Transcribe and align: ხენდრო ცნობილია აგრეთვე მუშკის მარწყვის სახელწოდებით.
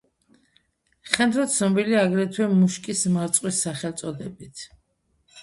ხენდრო 1.15 1.45
ცნობილია 1.55 1.99
აგრეთვე 2.07 2.47
მუშკის 2.63 3.05
მარწყვის 3.19 3.61
სახელწოდებით. 3.69 4.67